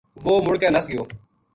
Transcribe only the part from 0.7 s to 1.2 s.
نَس گیو